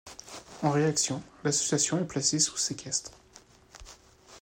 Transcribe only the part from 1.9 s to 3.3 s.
est placée sous séquestre.